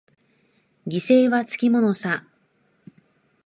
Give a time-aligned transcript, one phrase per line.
[0.87, 2.25] 犠牲はつきものさ。